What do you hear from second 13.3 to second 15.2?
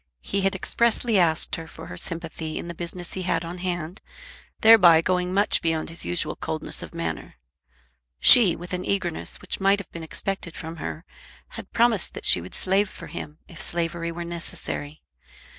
if slavery were necessary.